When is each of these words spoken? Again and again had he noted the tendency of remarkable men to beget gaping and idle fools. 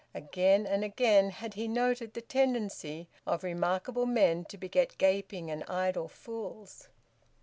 Again 0.15 0.65
and 0.65 0.83
again 0.83 1.29
had 1.29 1.53
he 1.53 1.67
noted 1.67 2.15
the 2.15 2.21
tendency 2.23 3.07
of 3.27 3.43
remarkable 3.43 4.07
men 4.07 4.45
to 4.45 4.57
beget 4.57 4.97
gaping 4.97 5.51
and 5.51 5.63
idle 5.67 6.07
fools. 6.07 6.87